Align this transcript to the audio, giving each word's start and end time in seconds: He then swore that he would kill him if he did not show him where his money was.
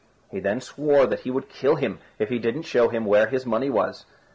He 0.31 0.39
then 0.39 0.61
swore 0.61 1.05
that 1.05 1.19
he 1.19 1.29
would 1.29 1.47
kill 1.47 1.75
him 1.75 1.99
if 2.17 2.29
he 2.29 2.39
did 2.39 2.55
not 2.55 2.65
show 2.65 2.87
him 2.89 3.05
where 3.05 3.27
his 3.27 3.45
money 3.45 3.69
was. 3.69 4.07